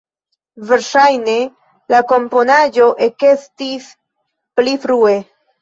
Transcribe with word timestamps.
Verŝajne 0.69 1.35
la 1.95 2.01
komponaĵo 2.13 2.89
ekestis 3.09 3.91
pli 4.57 4.75
frue. 4.87 5.17